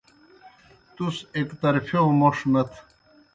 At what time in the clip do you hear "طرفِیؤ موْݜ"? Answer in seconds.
1.61-2.37